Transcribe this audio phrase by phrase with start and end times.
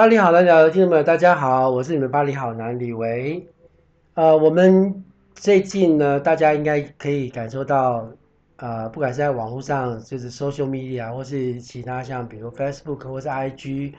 [0.00, 3.46] 巴黎好男聊的听众们，大家好，我是你们巴黎好男李维。
[4.14, 8.08] 呃，我们最近呢，大家应该可以感受到，
[8.56, 13.92] 呃，不管是在网络上，就是 social media，或是其他像比如 Facebook 或是 IG，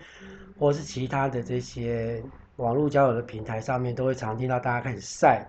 [0.57, 2.19] 或是其他的这些
[2.55, 5.47] 网络交友的平台上面，都会常听到大家开始晒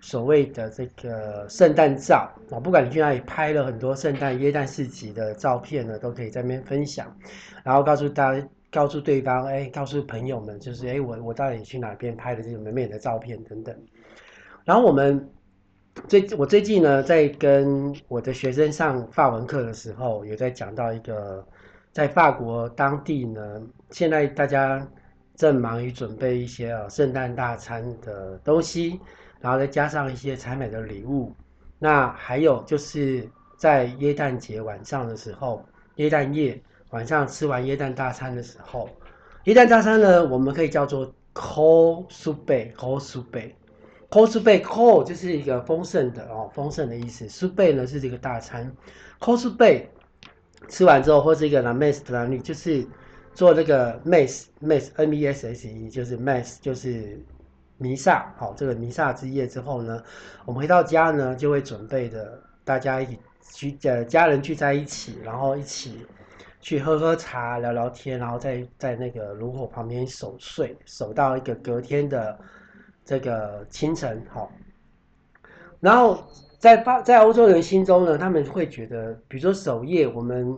[0.00, 2.56] 所谓的这个圣诞照啊。
[2.58, 7.14] 不管你去哪里拍了很多圣诞耶诞市集的照片呢，都可以在那边分享，
[7.62, 8.48] 然后告诉大家。
[8.70, 13.76] 告诉对方，哎，告诉朋友们，就是，哎，我我到底去哪边拍的这种美美的照片等等。
[14.64, 15.28] 然后我们
[16.06, 21.44] 最我最近呢，在跟我的学生上法文课的时候，有在讲到一个，
[21.90, 24.86] 在法国当地呢，现在大家
[25.34, 29.00] 正忙于准备一些啊圣诞大餐的东西，
[29.40, 31.34] 然后再加上一些采买的礼物。
[31.78, 35.64] 那还有就是在耶诞节晚上的时候，
[35.96, 36.62] 耶诞夜。
[36.90, 38.88] 晚上吃完椰蛋大餐的时候，
[39.44, 47.26] 椰蛋大餐呢，我们可以叫做 “gros souper”，“gros souper”，“gros souper”，“gros” 就是一个丰盛的哦，丰盛的意思。
[47.26, 48.70] soup 呢是这个大餐
[49.20, 49.84] ，“gros souper”
[50.68, 52.84] 吃完之后，或是一个 “la mess” 的男女就是
[53.34, 57.24] 做那个 “messe”，“messe”，M-E-S-S-E，就是 “mess” 就是
[57.78, 58.34] 弥撒。
[58.36, 60.02] 好，这个弥撒之夜之后呢，
[60.44, 63.18] 我们回到家呢，就会准备的大家一起
[63.52, 66.04] 聚呃家人聚在一起，然后一起。
[66.60, 72.38] 去喝喝茶、聊聊天，然后在在那个炉火旁边守岁，守到一个隔天的
[73.04, 74.22] 这个清晨。
[74.28, 74.52] 好，
[75.80, 76.22] 然后
[76.58, 80.54] 在巴在欧洲人心中呢，他们会觉得，比如说守夜，我们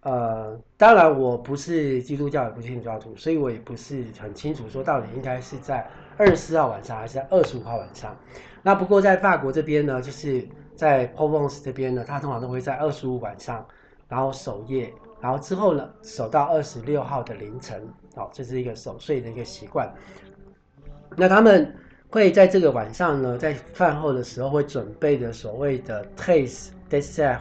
[0.00, 8.16] 呃，当然我不是基督教，也不是天主教徒，所以我也不是很清楚说到底应该是在二十四号晚上还是二十五号晚上。
[8.62, 10.44] 那不过在法国这边呢，就是
[10.74, 13.64] 在 Provence 这边呢，他通常都会在二十五晚上，
[14.08, 14.92] 然后守夜。
[15.18, 17.82] 然后之后呢，守到二十六号的凌晨，
[18.14, 19.92] 好，这是一个守岁的一个习惯。
[21.16, 21.74] 那他们
[22.10, 27.38] 会在这个晚上呢，在饭后的时候会准备的所谓的 taste dessert，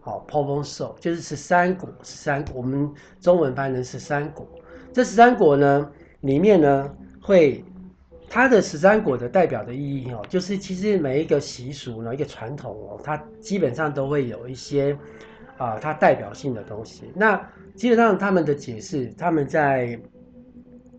[0.00, 4.46] 好、哦、p o v o n s o 就是十三果，十三果，我们中文翻成十三果。
[4.92, 5.90] 这十三果呢，
[6.22, 6.92] 里面呢
[7.22, 7.64] 会
[8.28, 14.98] 它的十三果的代表的意义哦，就是其实每一个习俗呢，一个传统哦，它基本上都会有一些。
[15.58, 17.38] 啊，它代表性的东西，那
[17.74, 20.00] 基本上他们的解释，他们在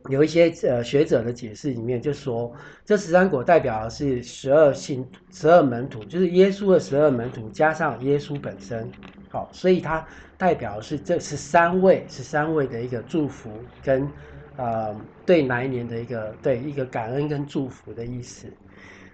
[0.10, 2.52] 有一些呃学者的解释里面就说，
[2.86, 8.90] 这十三果代表的是十二信、十二门徒，就是耶稣的十二门徒加上耶稣本身，
[9.30, 10.06] 好，所以它
[10.38, 13.50] 代表的是这十三位、十三位的一个祝福
[13.84, 14.08] 跟
[14.56, 18.48] 呃对来年的一个对一个感恩跟祝福的意思。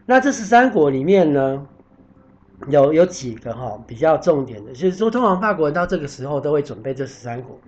[0.05, 1.67] 那这十三果里面呢，
[2.69, 7.59] 有有几个哈比较重点的，就是说通常法国人到这个时候都会准备这十三果。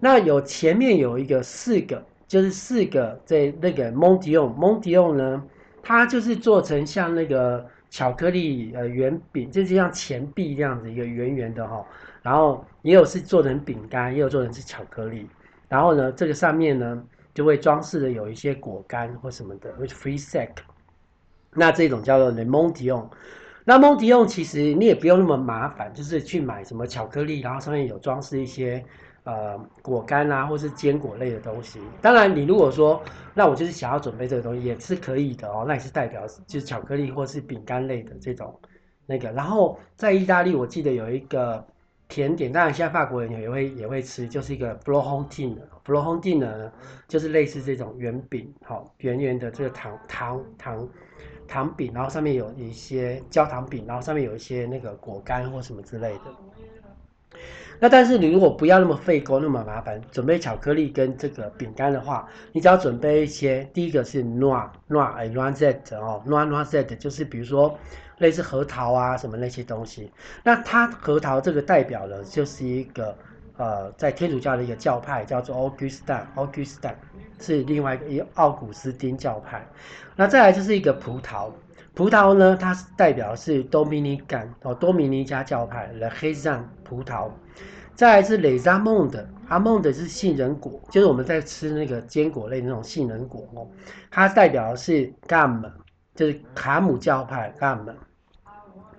[0.00, 5.42] 那有前面有一个四个，就是四个在那个蒙迪翁，蒙迪翁呢，
[5.82, 11.84] 它就是做成像那个巧克力呃圆饼，就是像钱币这样子一个圆圆的哈。
[12.22, 15.26] 然后也有是做成饼干，也有做成是巧克力。
[15.68, 17.02] 然后呢，这个上面呢
[17.34, 20.50] 就会装饰的有一些果干或什么的，which free sec。
[21.54, 23.08] 那这种叫做雷蒙迪翁。
[23.68, 28.82] 那蒙迪翁其实你也不用那么麻烦，就是去买什么巧克力，然后上面有装饰一些
[29.24, 31.78] 呃果干啊，或是坚果类的东西。
[32.00, 33.02] 当然，你如果说
[33.34, 38.58] 那我就是想要准备这个东西也是可以的哦，那也是代表就是巧克力或是饼干类的这种
[39.04, 39.30] 那个。
[39.32, 41.62] 然后在意大利，我记得有一个
[42.08, 46.72] 甜点，当然现在法国人也会也会吃，就是一个 florentine，florentine 呢
[47.06, 50.88] 就是类似这种圆饼，好圆圆的这个糖糖糖。
[51.48, 57.40] 糖饼，然后上面有一些焦糖饼，然后上面有一些那个果干或什么之类的。
[57.80, 63.68] 那但是你如果不要那么费工，那么麻烦，准备巧克力跟这个饼干的话，你只要准备一些。
[63.72, 67.78] 第一个是 noix noix 哎 noisette 哦 noix noisette 就是比如说
[68.18, 70.12] 类似核桃啊什么那些东西。
[70.44, 73.16] 那它核桃这个代表的就是一个。
[73.58, 76.94] 呃，在天主教的一个教派叫做 Augustin，Augustin
[77.40, 79.66] 是另外一个奥古斯丁教派。
[80.16, 81.50] 那再来就是一个葡萄，
[81.92, 87.28] 葡萄呢，它代表的是多米尼干哦，多米尼加教派 Le Raisin 葡萄。
[87.96, 93.66] 再来是 Les Amandes，Amandes 是杏仁果，就是我们在吃那个坚果类的那种杏仁果哦。
[94.08, 95.68] 它代表的是 gam，
[96.14, 97.92] 就是卡姆教派 gam。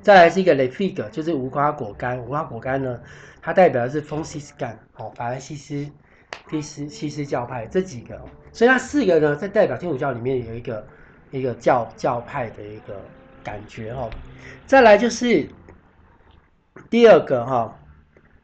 [0.02, 3.00] 再来是一个 le fig，就是无花果干，无花果干呢。
[3.42, 5.90] 它代表的是风西斯干，哦，法兰西斯、
[6.50, 8.20] 西斯、西斯教派这几个，
[8.52, 10.88] 所以它四个呢，在代表天主教里面有一个
[11.32, 13.00] 一个教教派的一个
[13.44, 14.10] 感觉哦。
[14.66, 15.48] 再来就是
[16.90, 17.80] 第二个哈，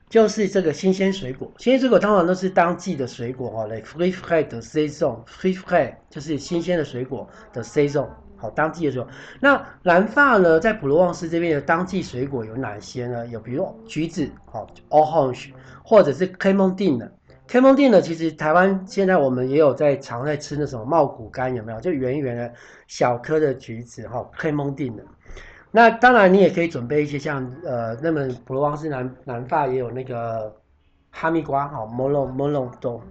[0.10, 1.52] 就是这个新鲜水果。
[1.58, 8.08] 新鲜水果通常都是当季的水果哦，来 free fresh 的 season，free fresh 就是新鲜的水果的 season。
[8.38, 9.08] 好，当季的时候，
[9.40, 13.26] 那南法呢，在普罗旺斯这边的当季水果有哪些呢？
[13.28, 15.52] 有比如橘子，好，orange，
[15.84, 17.12] 或者是 clémentine 的。
[17.48, 21.80] clémentine，其实台湾现在我们也有在常在吃那什么茂谷柑，有没有？
[21.80, 22.54] 就圆圆的
[22.88, 25.04] 小颗的橘子，哈，clémentine 的。
[25.72, 30.56] 那当然，你也可以准备一些像呃，那么普罗旺斯南南发也有那个
[31.12, 33.02] 哈密瓜，哈，melon melon 都。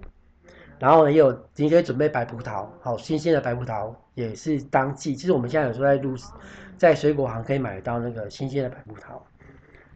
[0.79, 5.15] 然后也有，你可以准备白葡萄，好，新鲜的白葡萄也是当季。
[5.15, 6.15] 其实我们现在有时候在路，
[6.77, 9.21] 在水果行可以买到那个新鲜的白葡萄。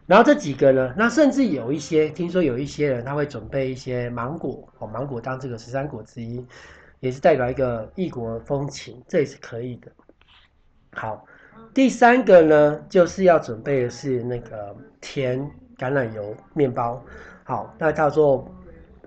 [0.07, 6.43] 然后这几个呢，那甚至有一些，听说有一些人他会准备一些芒果，哦，芒果当这个十三果之一，
[6.99, 9.91] 也是代表一个异国风情，这也是可以的。
[10.93, 11.25] 好，
[11.73, 15.39] 第三个呢，就是要准备的是那个甜
[15.77, 17.03] 橄榄油面包，
[17.43, 18.49] 好，那叫做。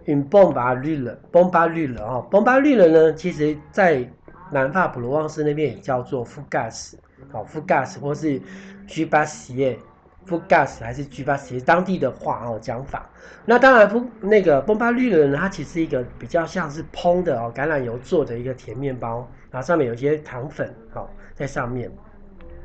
[0.07, 2.21] 嗯，崩巴绿了，崩巴绿了啊！
[2.31, 4.09] 崩巴绿了呢，其实在
[4.51, 6.99] 南法普罗旺斯那边也叫做福加斯，
[7.31, 8.41] 好，福加斯或是
[8.87, 9.79] 居巴西耶，
[10.27, 13.09] 福加斯还是居巴西耶，当地的话哦讲法。
[13.45, 21.91] 那当然，不那个崩巴绿了呢，它其实一个比较像是烹的哦橄榄油做的一个甜面包，然后上面有一些糖粉好在上面。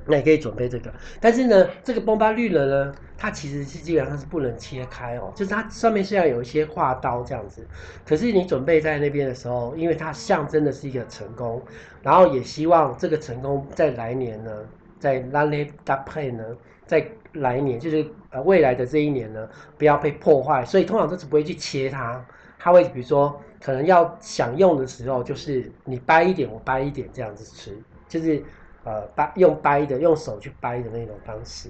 [0.08, 7.68] 那也可以准备这个，但是呢，这个崩巴绿了呢，它其实是基本上是不能切开哦，就是它上面虽然有一些画刀这样子，
[8.06, 11.62] 可是你准备在那边的时候，因为它象征的是一个成功，
[12.02, 14.52] 然后也希望这个成功在来年呢，
[14.98, 16.44] 在 l'année d'après 呢，
[16.86, 22.26] 在来年就是呃未来的这一年呢，不要被破坏，所以通常都是不会去切它，
[22.58, 27.78] 它会比如说可能要享用的时候，就是你掰一点，我掰一点这样子吃，
[28.08, 28.42] 就是。
[28.88, 31.70] 呃，掰用掰的，用手去掰的那种方式，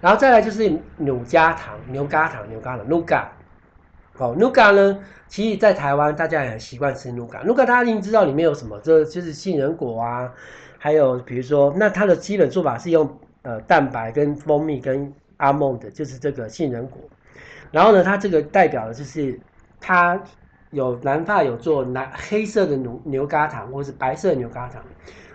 [0.00, 3.26] 然后再来就是牛轧糖、牛轧糖、牛轧糖，Nougat。
[4.14, 4.98] 好，Nougat 呢，
[5.28, 10.32] 其实在台湾大家也很习惯吃 nuga，nuga 大家一定知道里面有什么，这就是杏仁果啊，
[10.78, 13.08] 还有比如说，那它的基本做法是用
[13.42, 17.00] 呃蛋白跟蜂蜜跟阿蒙的，就是这个杏仁果。
[17.70, 19.38] 然后呢，它这个代表的就是
[19.80, 20.20] 它
[20.72, 24.82] 有南法有做蓝黑色的牛牛轧糖，或是白色牛轧糖。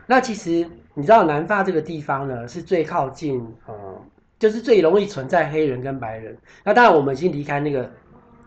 [0.06, 0.70] 那其实。
[0.98, 4.02] 你知道南法这个地方呢，是最靠近，呃，
[4.40, 6.36] 就是最容易存在黑人跟白人。
[6.64, 7.88] 那当然，我们已经离开那个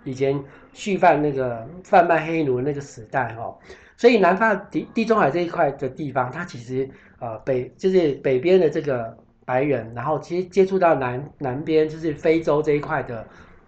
[0.02, 0.42] 以前
[0.72, 3.56] 蓄犯那个贩卖黑奴的那个时代哈。
[3.96, 13.24] 所以南法地地中海这一块的地方，它其实呃北就是北边的这个白人，然后其实接触到南南边就是非洲这一块的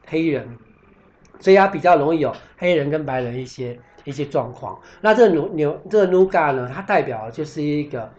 [0.08, 0.44] 黑人，
[1.38, 4.76] 所以它比较容易有黑人跟白人一些一些状况。
[5.00, 8.12] 那这个牛牛这个 nuga 呢，它代表的就是一个。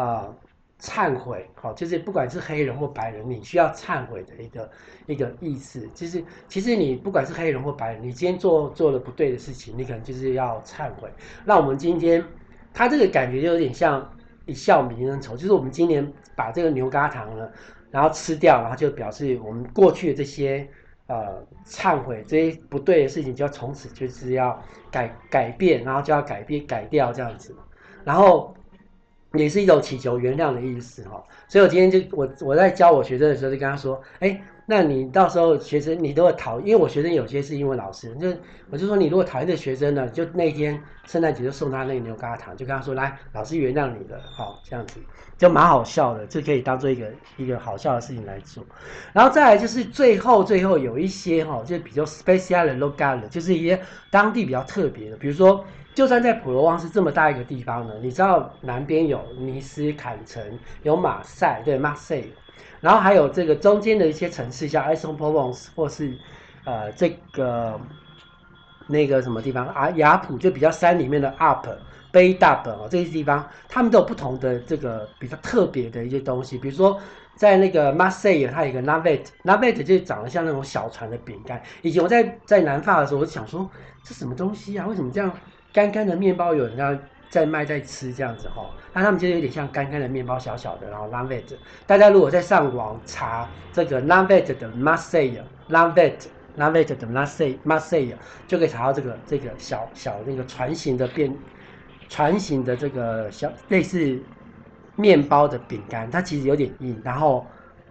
[0.00, 0.34] 呃，
[0.80, 4.70] 忏悔，好，就是不管是黑人或白人，你需要忏悔的一个
[5.04, 5.86] 一个意思。
[5.94, 11.12] 就是，其实你不管是黑人或白人，你今天做做了不对的事情，你可能就是要忏悔。
[11.44, 12.24] 那我们今天，
[12.72, 14.10] 他这个感觉就有点像
[14.46, 17.46] 一笑泯恩仇，就是我们今年把这个牛轧糖呢，
[17.90, 20.66] 然后吃掉，然后就表示我们过去的这些
[21.08, 24.58] 呃忏悔这些不对的事情，就要从此就是要
[24.90, 27.54] 改改变，然后就要改变改掉这样子，
[28.02, 28.54] 然后。
[29.34, 38.28] 也是一种祈求原谅的意思哈，所以我今天就我我在教我学生的时候就跟他说，哎，那你到时候学生你都会讨，因为我学生有些是英文老师，就
[38.70, 44.98] 我就说你如果讨厌的学生呢，就那天圣诞节就送他那个牛轧糖，就跟他说，来，老师原谅你了，好，这样子
[45.38, 47.06] 就蛮好笑的，就可以当做一个
[47.36, 48.64] 一个好笑的事情来做，
[49.12, 55.64] 然后再来就是最后最后有一些哈，就比较 special 的 local 的，就是一些当地比较特别的，比如说。
[55.94, 60.42] 就算在普罗旺斯这么大一个地方呢，你知道南边有尼斯坎城，
[60.82, 62.22] 有马赛，对，马赛，
[62.80, 66.16] 然后还有这个中间的一些城市，像埃松普旺斯，或是
[66.64, 67.78] 呃这个
[68.86, 71.70] 那个什么地方啊，雅普就比较山里面的阿普、
[72.12, 76.98] 贝达本哦，这些地方，他们都有不同的这个比较特别的一些东西，比如说
[77.34, 81.60] 在那个 Marseille，，它有一个 navette，navette 就长得像那种小船的饼干。
[81.82, 83.68] 以前我在在南法的时候，我想说
[84.04, 84.86] 这什么东西啊？
[84.86, 85.32] 为什么这样？
[85.72, 86.96] 干干的面包有人要
[87.28, 91.54] 在卖在吃这样子哈，那他们就有点像干干的面包，小小的，然后 navette。
[91.86, 98.14] 大家如果在上网查这个 navette 的 Marseille，navette，navette 的 Marseille，Marseille
[98.48, 101.32] 就可以查到这个这个小小那个船形的变
[102.08, 104.18] 船形的这个小类似
[104.96, 107.46] 面包的饼干，它其实有点硬，然后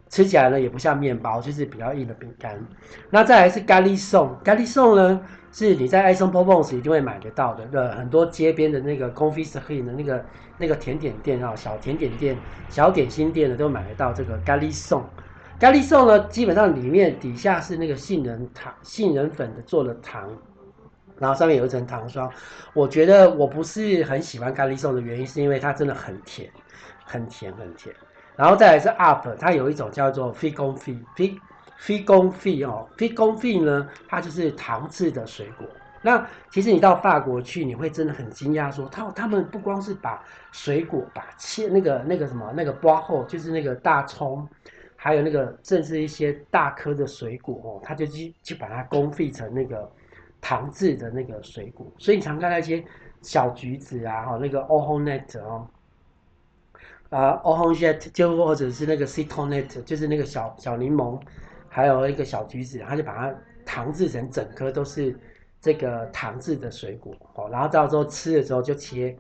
[0.10, 2.62] 吃起来呢也不像面包，就是比较硬的饼干。
[3.10, 5.22] 那再来是咖喱送，咖喱送呢？
[5.52, 10.26] 是你在 Aix-en-Provence 一定会买得到的，呃，很多街边的那个 confiserie 的那个
[10.58, 12.38] 那个甜点店啊，小甜点店、
[12.70, 15.04] 小点心店的都买得到这个咖喱颂。
[15.60, 20.30] 咖喱颂呢，基本上里面底下是那个杏仁糖、杏仁粉的做的糖，
[21.18, 22.32] 然后上面有一层糖霜。
[22.74, 26.50] 我觉得我不是很喜欢咖喱颂的原因，是因为它真的很甜，
[27.04, 27.94] 很甜，很甜。
[28.38, 31.38] 然后再来是 up，它有一种叫做 fig confit，fig
[31.80, 35.68] fig confit 哦，fig confit 呢，它就是糖制的水果。
[36.02, 44.48] 那其实你到法国去，你会真的很惊讶，说他他们不光是把水果把切那个那个什么那个包后，就是那个大葱，
[44.96, 49.92] 还有那个甚至一些大颗的水果哦，他就去去把它公费成那个
[50.40, 51.86] 糖制的那个水果。
[51.98, 52.82] 所以你常看那些
[53.22, 55.68] 小橘子啊，哈，那个 Orgeat 哦，
[57.10, 61.20] 啊 Orgeat 就或者是那个 Citronette，就是那个小小柠檬，
[61.70, 63.36] 还有一个小橘子，他就把它
[63.66, 65.18] 糖制成整颗都是。
[65.62, 69.14] 这个糖制的水果哦，然后到时候吃的时候就切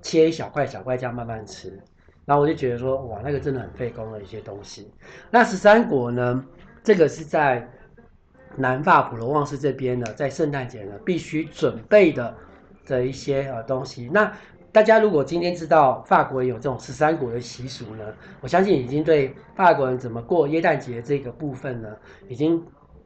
[0.00, 1.78] 切一小块小块这样慢慢吃，
[2.24, 4.90] 然后我就觉得说哇，那个真的很费工的一些东西。
[5.30, 6.42] 那十三果呢？
[6.82, 7.68] 这个是在
[8.56, 12.34] 南法普罗旺斯这边呢，在圣诞节呢必须准备的
[12.86, 14.08] 的一些呃东西。
[14.10, 14.32] 那
[14.74, 18.04] 大家如果今天知道法国有这种十三国的习俗呢，
[18.42, 21.88] 我相信已经对法国人怎么过耶诞节这个部分呢，
[22.28, 22.62] 已经。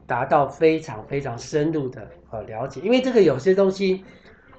[0.09, 4.03] 达到非常非常深入的呃了解，因为这个有些东西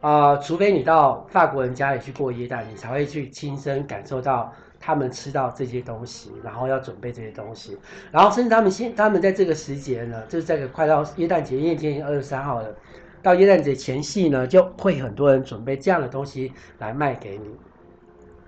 [0.00, 7.76] 啊、除非你到法国人家里去过耶诞，你才会去亲身感受到他们吃到这些东西，然后要准备这些东西，
[8.12, 12.72] 然后甚至他们现他们在这个时节呢，就是这个快到耶诞节，因为今天二十三号了，
[13.22, 17.54] 到耶诞节前夕呢，就会很多人准备这样的东西来卖给你，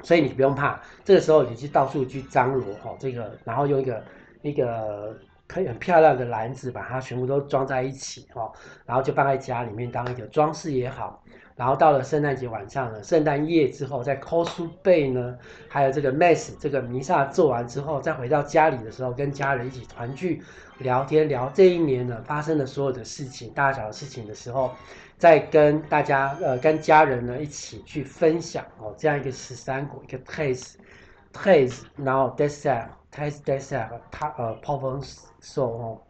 [0.03, 4.05] 所以你不用怕，这个时候你去到处去张罗哈这个，然后用一个
[4.43, 5.17] 一个。
[5.49, 8.51] 可以很漂亮的篮子，把它全部都装在一起哈，
[8.87, 11.23] 然后就放在家里面当一个装饰也好。
[11.63, 15.39] 然后到了圣诞节晚上呢，圣诞夜之后，在 Cossu Bay 呢，
[15.69, 20.43] 还有这个 Mass 这个弥撒做完之后，再回到家里的时候，跟家人一起团聚
[20.79, 24.73] 聊天，聊这一年呢发生的所有的事情，大小的事情的时候，
[25.19, 35.01] 再跟大家呃跟家人呢一起去分享哦，这样一个十三果一个 taste，taste，然后 dessert，taste dessert，它呃泡风。
[35.41, 36.01] So 哦，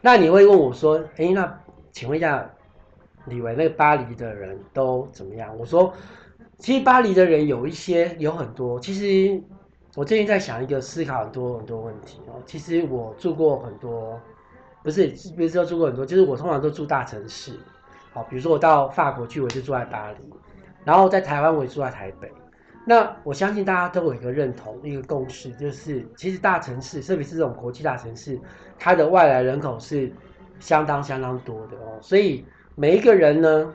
[0.00, 1.60] 那你会问我说，哎、那
[1.92, 2.50] 请问一下，
[3.26, 5.56] 李维，那个巴黎的人都怎么样？
[5.58, 5.92] 我说，
[6.58, 8.78] 其实巴黎的人有一些，有很多。
[8.80, 9.42] 其实
[9.94, 12.40] 我最近在想一个，思考很多很多问题哦。
[12.46, 14.20] 其实我住过很多，
[14.82, 17.58] 不是，不是说住过很多，就是我通常都住大城市。
[18.12, 20.18] 好，比如说我到法国去，我就住在巴黎；
[20.84, 22.30] 然后在台湾，我也住在台北。
[22.84, 28.38] 那我相信大家都有一个认同，一个共识，就是其实大城市，特别是这种国际大城市，
[28.78, 30.12] 它的外来人口是
[30.58, 31.98] 相当相当多的哦。
[32.00, 33.72] 所以每一个人呢，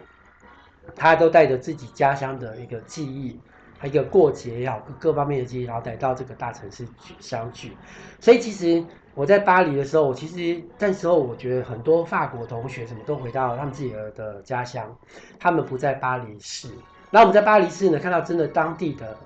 [0.96, 3.40] 他都带着自己家乡的一个记忆，
[3.84, 7.78] 一个过节也好，各各方面的记忆，然后来到这个大城市去相聚。
[8.20, 14.96] 所以其实我在巴黎的时候，我其实那时候我觉得很多法国同学什么都回到他们自己的家乡，
[15.40, 16.70] 他们不在巴黎市。
[17.10, 19.18] 那我们在巴黎市呢，看到真的当地的，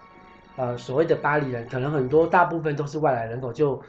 [0.56, 3.82] 呃，所谓的巴黎人，可能很多大部分都是外来人口，就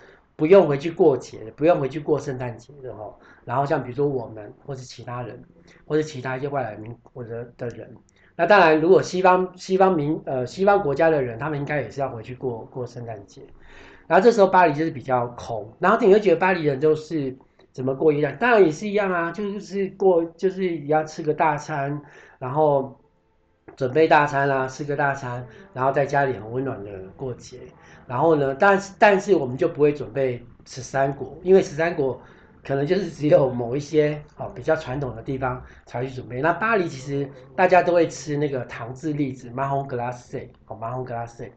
[0.42, 3.16] 不用回去过节，不用回去过圣诞节的哈。
[3.44, 5.40] 然后像比如说我们，或是其他人，
[5.86, 7.94] 或是其他一些外来民或者的人，
[8.34, 13.42] 那当然如果西方西方民呃西方国家的人，他们应该也是要回去过过圣诞节。
[14.08, 17.36] 然后这时候巴黎就是比较空，然后你会觉得巴黎人就是
[17.70, 22.02] 怎么过一样，当然也是一样啊，就是过就是也要吃个大餐，
[22.40, 22.98] 然后。
[23.76, 27.58] 准备大餐啦、吃个大餐，然后在家里很温暖的过节。
[28.06, 32.20] 然后呢，但但是我们就不会准备十三国，因为十三国
[32.64, 36.42] 可能就是只有某一些哦比较传统的地方才去准备。
[36.42, 37.26] 那巴黎其实
[37.56, 41.50] 大家都会吃那个糖渍栗子 marron glacé 哦 marron glacé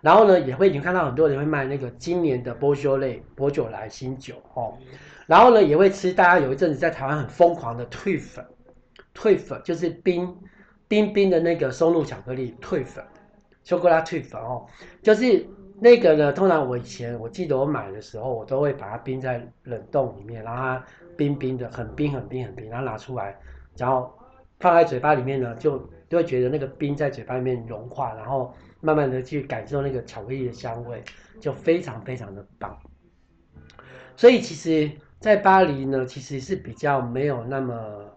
[0.00, 4.74] 然后呢，也会你看到很多人会卖那个今年的波秀类薄酒来新酒哦。
[5.26, 8.44] 然后呢，也会吃大家有一阵子在台湾很疯狂的退粉，
[9.12, 10.36] 退粉就是冰。
[10.88, 13.04] 冰冰的那个松露巧克力退粉，
[13.64, 14.64] 巧克力退粉哦，
[15.02, 15.44] 就是
[15.80, 16.32] 那个呢。
[16.32, 20.84] 通常我以前我记得我买的时候，我都会把它冰在冷冻里面，然后它
[21.16, 23.36] 冰冰的，很冰很冰很冰，然后拿出来，
[23.76, 24.12] 然后
[24.60, 25.78] 放在嘴巴里面呢，就
[26.08, 31.02] 就会觉得那个冰在嘴巴里面融化，然后慢慢的去感受那个巧克力的香味，
[31.40, 32.78] 就非常非常的棒。
[34.16, 38.15] 所以其实，在巴黎呢，其实是比较没有那么。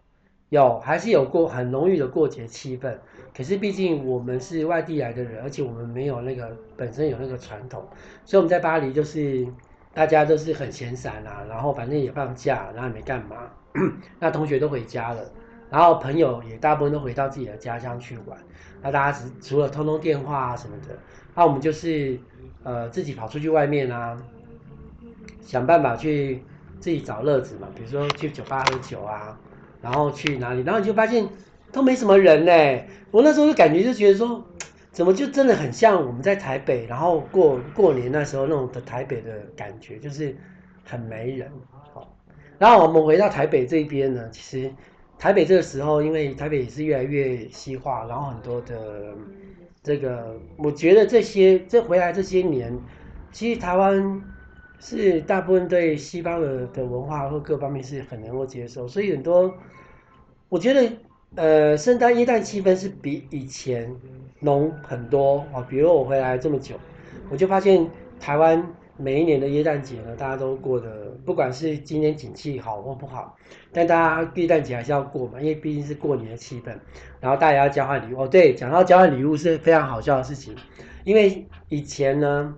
[0.50, 2.98] 有，还是有过很浓郁的过节气氛。
[3.36, 7.88] 可是毕竟我们是外地来的人，而且我们没有那个本身有那个传统，
[8.26, 9.48] 所以我们在巴黎就是
[9.94, 13.38] 大家都是很闲散啊，然后反正也放假，然后也没干嘛。
[14.20, 15.24] 那同学都回家了，
[15.70, 18.38] 然后朋友也大部分都回到自己的家乡去玩。
[18.82, 20.98] 那大家只除了通通电话啊什么的，
[21.36, 22.20] 那我们就是
[22.64, 24.18] 呃自己跑出去外面啊，
[25.42, 26.44] 想办法去
[26.80, 29.40] 自己找乐子嘛，比如说去酒吧喝酒啊，
[29.82, 31.28] 然后去哪里，然后你就发现
[31.72, 32.84] 都没什么人呢。
[33.12, 34.44] 我那时候就感觉就觉得说，
[34.92, 40.36] 怎么就真的很像我们在台北，然后过过年那时候那种的台北的感觉，就是
[40.84, 41.50] 很没人。
[41.94, 42.16] 好，
[42.58, 44.72] 然后我们回到台北这边呢，其实
[45.18, 49.14] 台北这个时候，因为台北也是越来越西化，然后很多的
[49.82, 52.78] 这个，我觉得这些这回来这些年，
[53.32, 54.22] 其实台湾
[54.80, 59.54] 是大部分对西方的的文化或各方面是很能够接受，所以很多
[60.48, 60.92] 我觉得
[61.36, 63.96] 呃，圣诞耶诞气氛是比以前
[64.40, 65.62] 浓很多啊。
[65.70, 66.76] 比如我回来这么久，
[67.30, 67.88] 我就发现
[68.20, 68.66] 台湾。
[69.02, 73.34] 每一年的耶诞节呢，大家都过得，不管是今年景气好或不好，
[73.72, 76.78] 但大家耶诞节还是要过嘛，因为毕竟是过年的气氛。
[77.22, 80.54] 然后大家要交换礼物，哦，对，讲到交换礼物是非常好笑的事情，
[81.06, 82.54] 因为以前呢，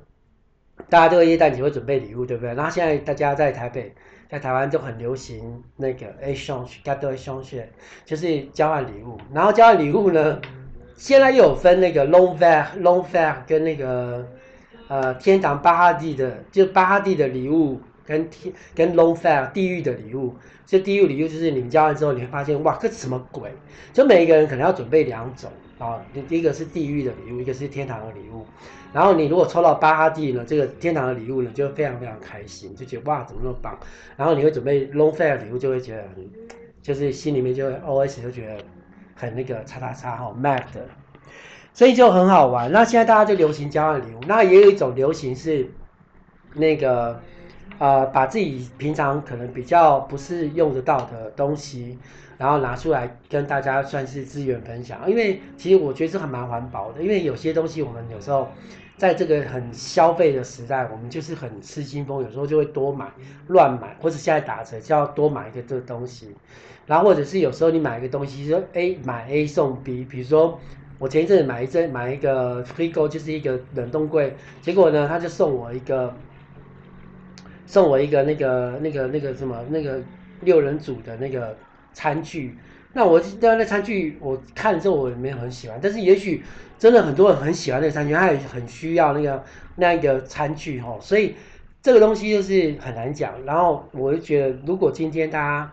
[0.92, 2.54] 大家这个耶诞节会准备礼物，对不对？
[2.54, 3.92] 然后现在大家在台北，
[4.30, 7.64] 在台湾就很流行那个 échange，cadeau échange，
[8.06, 9.18] 就是交换礼物。
[9.34, 10.40] 然后交换礼物呢，
[10.96, 14.28] 现在又有分那个 l'enfer，l'enfer 跟那个。
[14.88, 23.50] 呃，天堂巴哈蒂的，就巴哈蒂的礼物跟天跟 l'enfer 地狱的礼物，这地狱礼物就是你们交换之后，你会发现哇，这什么鬼？
[23.94, 28.46] 就每一个人可能要准备两种啊，第一个是地狱的礼物，一个是天堂的礼物。
[28.94, 33.78] 然后你如果抽到巴哈蒂呢，这个天堂的礼物呢，就非常非常开心，就觉得哇，怎么那么棒？
[34.18, 36.30] 然后你会准备 l'enfer 礼物，就会觉得很，
[36.82, 38.64] 就是心里面就会 OS 就觉得
[39.16, 40.88] 很那个叉叉叉哈 mad 的。
[41.74, 42.70] 所以就很好玩。
[42.70, 45.72] 那现在大家就流行交换礼物，那也有一种流行是
[46.54, 47.22] 那个
[47.80, 51.98] 呃，把自己平常可能比较不是用得到的东西，
[52.38, 55.10] 然后拿出来跟大家算是资源分享。
[55.10, 58.50] 因为其实我觉得这还蛮环保的，因为有些东西我们有时候
[59.02, 63.08] 在这个很消费的时代，我们就是很失心疯，有时候就会多买
[63.48, 66.36] 乱买，或者现在打折就要多买一个这个东西，
[66.86, 70.60] 然后或者是有时候你买一个东西说 A 买 A 送 B，比如说。
[71.00, 76.14] 我前一阵子买一阵买一个 frigo 就是一个冷冻柜，结果呢，他就送我一个，
[77.66, 80.00] 送我一个那个那个那个什么那个
[80.42, 81.58] 六人组的那个
[81.92, 82.56] 餐具。
[82.94, 86.44] 那我那那餐具我看了之后我也没有很喜欢，但是也许
[86.82, 89.44] 真的很多人很喜欢那个餐具，他也很需要那个
[89.76, 90.98] 那样一个餐具哈。
[91.00, 91.36] 所以
[91.82, 93.46] 这个东西就是很难讲。
[93.46, 95.72] 然后我就觉得，如果今天大家。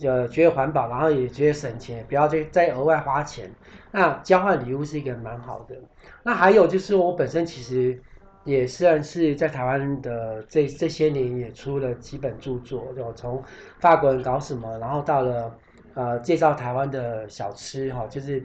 [0.00, 3.48] 呃，觉得环保，然后也觉得省钱，不要再再额外花钱。
[3.92, 5.76] 那交换礼物是一个蛮好的。
[6.24, 8.02] 那还有就是，我本身其实
[8.42, 13.40] 也算是在台湾的这这些年也出了几本著作，就从
[13.78, 15.56] 法国人搞什么，然后到了
[15.94, 18.42] 呃介绍台湾的小吃哈，就是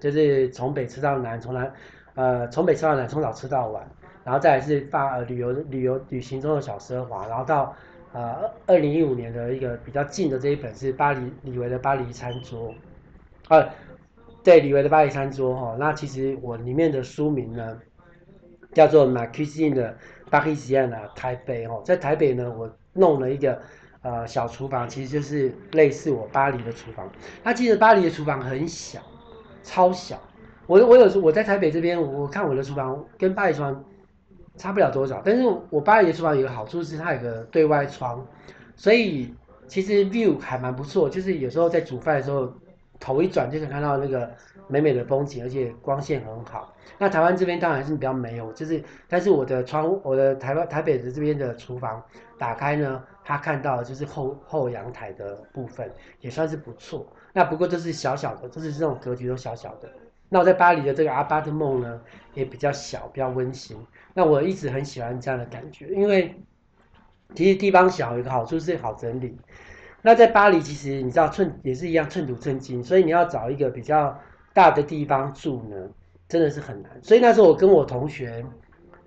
[0.00, 1.72] 就是从北吃到南，从南
[2.14, 3.86] 呃从北吃到南，从早吃到晚，
[4.24, 7.76] 然后再来是法旅游旅游旅行中的小奢华，然后到。
[8.12, 12.74] 呃，二零一五年的一个比较近的这一本是巴黎李维的巴黎餐桌，
[13.48, 13.68] 呃，
[14.42, 17.78] 对李维的巴黎餐桌哈、哦，那其实我里面的书名呢
[18.74, 19.96] 叫做《Ma Cuisine 的
[20.28, 23.62] Parisienne 台北哦，在台北呢，我弄了一个
[24.02, 27.08] 呃小厨房，其实就是类似我巴黎的厨房。
[27.44, 29.00] 那其实巴黎的厨房很小，
[29.62, 30.18] 超小。
[30.66, 33.84] 我我有时我在台北这边，我看我的厨房跟巴黎厨房。
[34.56, 38.26] 差不了多少，但是我巴黎的厨房有个好处是它有个对外窗，
[38.76, 39.34] 所以
[39.66, 41.08] 其实 view 还蛮不错。
[41.08, 42.52] 就是有时候在煮饭的时候，
[42.98, 44.30] 头一转就可以看到那个
[44.68, 46.74] 美美的风景，而且光线很好。
[46.98, 52.02] 那台湾这边当然是比较没有，就是但是我的窗，我的台湾台北的这边的厨房
[52.38, 57.06] 打开呢，它看到的就是后后阳台的部分，也算是不错。
[57.32, 59.88] 那不过这是小小的，就是这种格局都小小的。
[60.28, 62.00] 那我在巴黎的这个阿巴特梦呢，
[62.34, 63.76] 也比较小，比较温馨。
[64.14, 66.34] 那我一直很喜欢这样的感觉，因为
[67.34, 69.36] 其实地方小有一个好处是好整理。
[70.02, 74.16] 那在巴黎，其实你知道寸也是一样寸土寸金，所以你要找一个比较
[74.52, 75.76] 大的地方住呢，
[76.28, 76.90] 真的是很难。
[77.02, 78.44] 所以那时候我跟我同学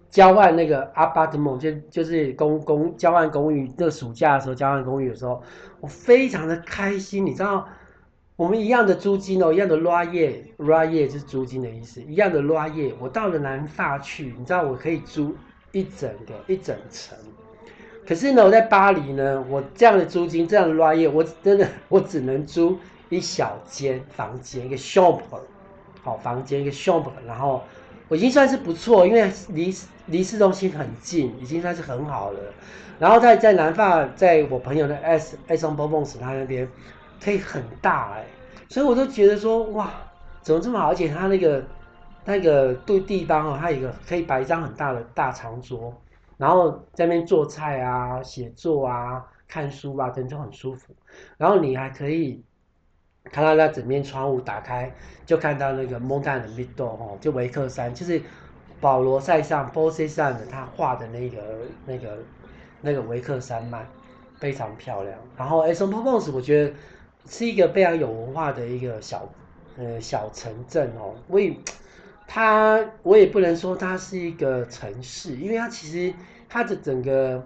[0.10, 5.42] 交换那个阿巴特梦，就就是公公交换公寓，那个暑假的时候交换公寓的时候，
[5.80, 7.66] 我非常的开心，你知道。
[8.36, 12.92] 我们一样的租金哦，一样的 loyer，loyer 就是租金的意思，一样的 loyer。
[13.00, 15.36] 我到了南法去，你知道我可以租
[15.72, 17.16] 一整个一整层。
[18.08, 25.20] 可是呢，我在巴黎呢，我这样的租金，这样的 loyer，我真的我只能租一小间房间，一个 shop，
[26.02, 27.62] 好房间一个 shop 然后
[28.08, 29.72] 我已经算是不错，因为离
[30.08, 32.40] 离市中心很近，已经算是很好了。
[32.98, 36.68] 然后在在南法，在我朋友的 S Aix-en-Provence 他那边。
[37.24, 38.26] 可以很大哎、
[38.68, 39.90] 所以我都觉得说哇，
[40.42, 40.90] 怎么这么好？
[40.90, 41.64] 而且它那个
[42.26, 45.94] 那个对地方哦，它有一个可以摆一张很大的大长桌，
[46.38, 50.94] 然后在那边做菜啊、写作啊、看书啊，等就很舒服。
[51.38, 52.44] 然后你还可以
[53.32, 54.94] 看到那整面窗户打开，
[55.26, 58.22] 就看到那个 Montane Middle 哦，就维克山，就是
[58.82, 61.38] 保罗塞尚 Paul Cézanne 的他画的那个
[61.86, 62.18] 那个
[62.82, 63.86] 那个维克山脉，
[64.36, 65.18] 非常漂亮。
[65.38, 66.74] 然后 Aix-en-Provence 我觉得
[67.28, 69.30] 是一个非常有文化的一个小
[69.78, 71.56] 呃小城镇哦，我也。
[72.26, 76.12] 它我也不能说它是一个城市，因为它其实
[76.48, 77.46] 它的整个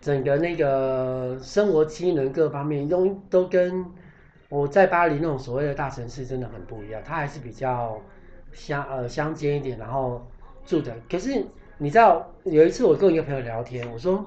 [0.00, 3.86] 整个那个生活机能各方面都都跟
[4.48, 7.00] 我在巴黎那种所谓的大城市真的很不一样。
[7.06, 7.98] 它还是比较
[8.52, 10.26] 乡呃乡间一点，然后
[10.66, 10.92] 住的。
[11.08, 11.46] 可是
[11.78, 14.26] 你知道有一次我跟一个朋友聊天，我说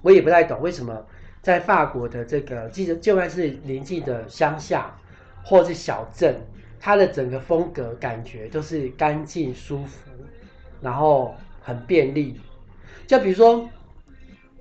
[0.00, 1.06] 我也不太懂为什么
[1.46, 4.92] 在法国的这个记得就算是临近的乡下
[5.44, 6.34] 或是小镇。
[6.80, 10.10] 它的整个风格感觉都是干净舒服，
[10.80, 12.40] 然后很便利。
[13.06, 13.68] 就比如说，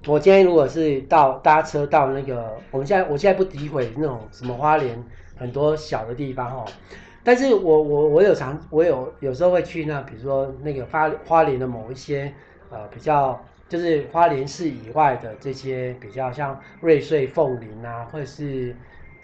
[0.06, 5.04] 我今天如果是到搭车到那个，我们现在我现在不诋毁那种什么花莲
[5.36, 6.66] 很多小的地方哦，
[7.24, 12.32] 但是我我我有常我有有时候会去那，比如说那个花花莲的某一些
[12.70, 18.76] 呃比较就是花莲市以外的这些比较像瑞穗凤林啊，或者是。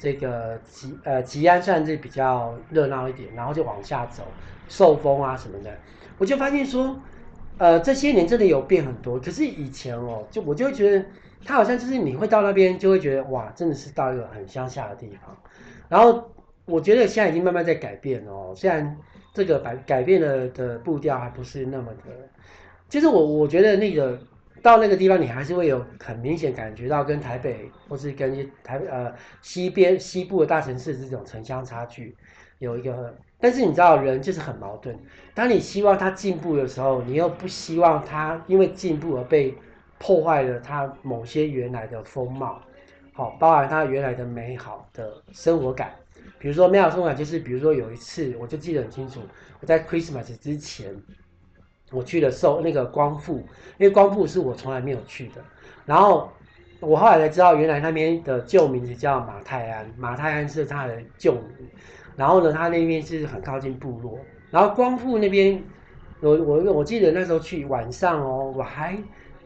[0.04, 4.24] 这个吉呃吉安算是比较热闹一点，然后就往下走，
[4.68, 5.70] 寿丰啊什么的，
[6.18, 7.00] 我就发现说，
[7.60, 9.20] 呃这些年真的有变很多。
[9.20, 11.06] 可是以前哦，就我就会觉得，
[11.46, 15.38] 它好像就是你会到那边就会觉得哇，真的是到一个很乡下的地方。
[15.88, 16.32] 然后
[16.66, 18.98] 我觉得现在已经慢慢在改变哦，虽然
[19.36, 22.28] 这个改改变了的步调还不是那么的，
[22.90, 24.20] 其实我我觉得那个。
[24.62, 32.16] 到那个地方，你还是会有很明显感觉到跟台北或是跟台呃西边西部的大城市这种城乡差距
[32.60, 34.98] 有一个，但是你知道人就是很矛盾。
[35.34, 39.56] 当你希望他进步的时候，你又不希望他因为进步而被
[39.98, 42.62] 破坏了他某些原来的风貌，
[43.14, 45.92] 好，包含他原来的美好的生活感。
[46.38, 49.22] 比如说美好生活感，就是比如说有一次我就记得很清楚，
[49.60, 50.96] 我在 Christmas 之前。
[51.92, 53.38] 我去了受那个光复，
[53.78, 55.44] 因为光复是我从来没有去的。
[55.86, 56.32] 然后
[56.80, 61.68] 我后来才知道，原来那边的旧名字叫马泰安，马泰安是它的旧名。
[62.16, 64.18] 然后呢，它那边是很靠近部落。
[64.50, 65.62] 然后光复那边，
[66.22, 68.98] 我我我记得那时候去晚上哦，我还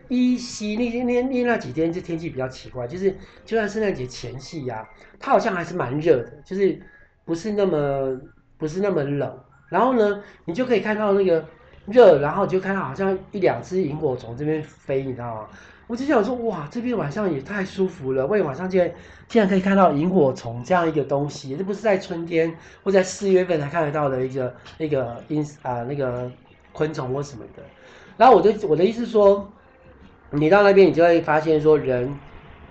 [0.08, 3.12] 依稀那天那那那几天，这天气比较奇怪，就是
[3.44, 6.80] 就算圣诞节前夕呀、啊，它好像还是蛮热的，就是
[7.24, 8.20] 不是那么
[8.58, 9.40] 不是那么冷。
[9.70, 11.44] 然后呢，你就可以看到那个。
[11.88, 15.48] 热，然后就看到好像一两只萤火虫这边飞，你知道吗？
[15.88, 18.26] 我就想说，哇，这边晚上也太舒服了。
[18.26, 18.92] 为晚上竟然
[19.28, 22.52] 竟然可以看到萤火虫这样一个东西，这不是在春天
[22.84, 26.32] 或在四月份才看得到的一个那个因啊那个
[26.74, 27.62] 昆虫或什么的。
[28.18, 29.48] 然后我的我的意思说，
[30.32, 32.12] 你到那边你就会发现说人，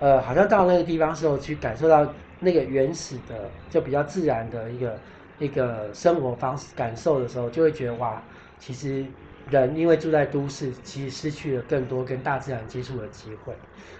[0.00, 2.05] 呃，好像到那个地方时候去感受到
[2.40, 4.98] 那个原始的就比较自然的一个
[5.38, 8.20] 一个生活方式感受的时候，就会觉得哇。
[8.59, 9.05] 其实
[9.51, 13.55] 人因为住在都市，其实失去了更多跟大自然接触的机会，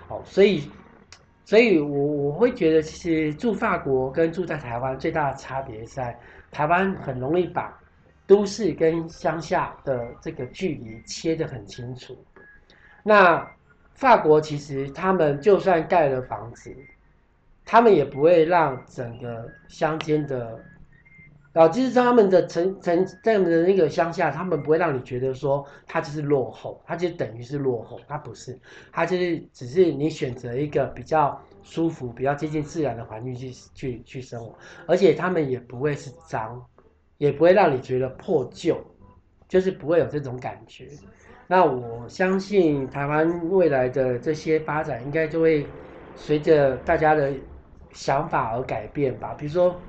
[0.09, 0.71] 哦，所以，
[1.45, 6.19] 所以我我会觉得，其实住法国跟住在台湾最大的差别在
[6.51, 7.79] 台湾很容易把
[8.27, 12.17] 都市跟乡下的这个距离切得很清楚。
[13.03, 13.47] 那
[13.95, 16.75] 法国其实他们就算盖了房子，
[17.67, 20.59] 他们也不会让整个乡间的。
[21.55, 28.59] 然后就是在他们的城城在他们的那个乡下，他们不会让你觉得说他就是落后，他就等于是落后，他不是，
[28.91, 34.53] 他就是只是你选择一个比较舒服、比较接近自然的环境去去去生活，
[34.89, 36.61] 而且他们也不会是脏，
[37.19, 38.77] 也不会让你觉得破旧，
[39.47, 40.89] 就是不会有这种感觉。
[41.47, 45.65] 那我相信台湾未来的这些发展，应该就会
[46.17, 47.33] 随着大家的
[47.93, 49.81] 想法而改变吧，比如说。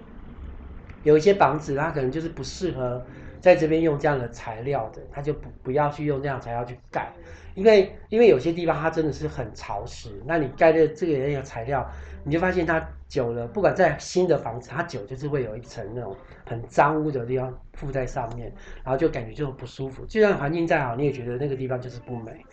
[1.05, 3.01] 有一些房子，它可能就是不适合
[3.39, 7.13] 在这边用这样的材料的，它就不不要去用这样材料去盖，
[7.53, 11.87] 因为因为有些地方它真的是很潮湿，那你盖的这个那个材料，
[12.23, 18.51] 你就发现它久了，不管在新的房子，它久就是会有一层那种很脏污的地方附在上面，
[18.83, 20.03] 然后就感觉就不舒服。
[20.07, 22.43] 就算环境再好，你也觉得那个地方就是不美。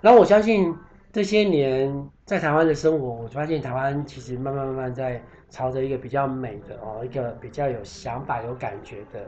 [0.00, 0.74] 然后我相信
[1.12, 5.22] 这些年在台湾的生活，我发现台湾其实慢慢慢慢在。
[5.52, 9.26] 朝着一个比较美的哦，一个比较有想法、有感觉的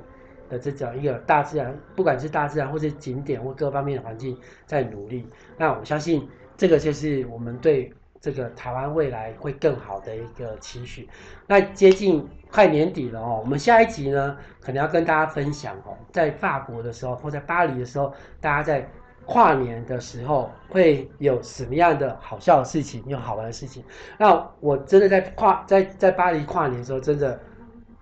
[0.48, 5.28] 的这种一个大自然，不管是大自然或是景点或各方面的环境，在努力。
[5.58, 11.08] 那我相信这个就是我们对这个台湾未来会更好的一个期许。
[11.48, 18.88] 那接近快年底了哦，我们下一集呢，可能要跟大家分享哦，在法国的时候或在巴黎的时候，大家在
[19.24, 23.82] 跨年的时候会有什么样的好笑的事情，有好玩的事情。
[24.18, 27.38] 那我真的在跨在在巴黎跨年的时候，真的，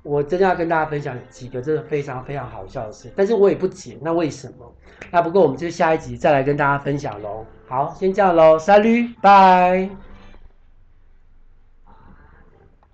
[0.02, 3.10] 我真的要跟大家分享几个真的非常非常好笑的事。
[3.14, 4.74] 但是我也不解，那为什么？
[5.10, 7.44] 那不过我们就下一集再来跟大家分享喽。
[7.68, 10.09] 好，先这样喽三六拜。